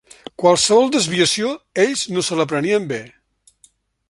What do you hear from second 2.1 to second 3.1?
no se la prenien bé.